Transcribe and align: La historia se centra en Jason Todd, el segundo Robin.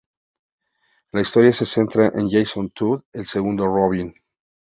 La 1.13 1.21
historia 1.21 1.53
se 1.53 1.67
centra 1.67 2.07
en 2.07 2.27
Jason 2.27 2.71
Todd, 2.71 3.03
el 3.13 3.27
segundo 3.27 3.67
Robin. 3.67 4.11